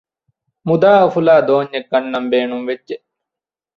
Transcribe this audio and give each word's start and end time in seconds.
މުދާ 0.67 0.89
އުފުލާ 1.03 1.35
ދޯންޏެއް 1.47 1.89
ގަންނަން 1.91 2.29
ބޭނުންވެއްޖެ 2.31 2.95